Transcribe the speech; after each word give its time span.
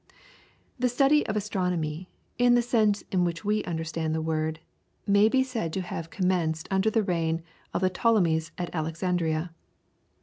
The 0.79 0.89
study 0.89 1.23
of 1.27 1.37
astronomy, 1.37 2.09
in 2.39 2.55
the 2.55 2.63
sense 2.63 3.03
in 3.11 3.23
which 3.23 3.45
we 3.45 3.63
understand 3.65 4.15
the 4.15 4.19
word, 4.23 4.59
may 5.05 5.29
be 5.29 5.43
said 5.43 5.71
to 5.73 5.81
have 5.81 6.09
commenced 6.09 6.67
under 6.71 6.89
the 6.89 7.03
reign 7.03 7.43
of 7.71 7.81
the 7.81 7.89
Ptolemies 7.91 8.51
at 8.57 8.73
Alexandria. 8.73 9.53